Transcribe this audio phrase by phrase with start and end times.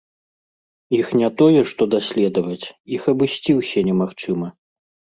[0.99, 2.65] Іх не тое, што даследаваць,
[2.99, 4.55] іх абысці ўсе немагчыма!